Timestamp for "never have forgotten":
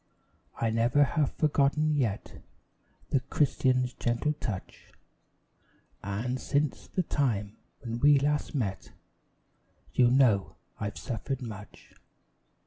0.71-1.95